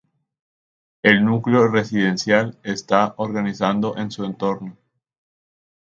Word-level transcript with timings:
El 1.03 1.23
núcleo 1.23 1.67
residencial 1.67 2.57
está 2.63 3.13
organizado 3.17 3.95
en 3.97 4.09
su 4.09 4.25
entorno. 4.25 4.75